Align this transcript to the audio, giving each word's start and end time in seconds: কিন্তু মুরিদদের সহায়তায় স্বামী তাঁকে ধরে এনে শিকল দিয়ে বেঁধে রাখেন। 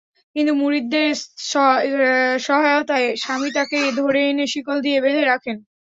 কিন্তু 0.35 0.53
মুরিদদের 0.55 1.09
সহায়তায় 2.39 3.07
স্বামী 3.17 3.49
তাঁকে 3.51 3.79
ধরে 3.99 4.21
এনে 4.29 4.45
শিকল 4.53 4.77
দিয়ে 4.85 4.99
বেঁধে 5.03 5.23
রাখেন। 5.25 5.57